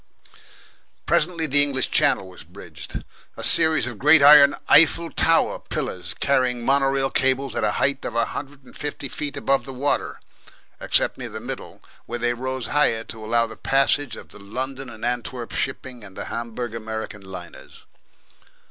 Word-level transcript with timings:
Presently 1.05 1.45
the 1.45 1.61
English 1.61 1.91
Channel 1.91 2.27
was 2.27 2.43
bridged 2.43 3.03
a 3.37 3.43
series 3.43 3.85
of 3.85 3.99
great 3.99 4.23
iron 4.23 4.55
Eiffel 4.67 5.11
Tower 5.11 5.59
pillars 5.59 6.15
carrying 6.15 6.65
mono 6.65 6.87
rail 6.87 7.11
cables 7.11 7.55
at 7.55 7.63
a 7.63 7.73
height 7.73 8.03
of 8.03 8.15
a 8.15 8.25
hundred 8.25 8.63
and 8.63 8.75
fifty 8.75 9.07
feet 9.07 9.37
above 9.37 9.63
the 9.63 9.71
water, 9.73 10.19
except 10.79 11.19
near 11.19 11.29
the 11.29 11.39
middle, 11.39 11.83
where 12.07 12.17
they 12.17 12.33
rose 12.33 12.65
higher 12.65 13.03
to 13.03 13.23
allow 13.23 13.45
the 13.45 13.55
passage 13.55 14.15
of 14.15 14.29
the 14.29 14.39
London 14.39 14.89
and 14.89 15.05
Antwerp 15.05 15.51
shipping 15.51 16.03
and 16.03 16.17
the 16.17 16.25
Hamburg 16.25 16.73
America 16.73 17.19
liners. 17.19 17.83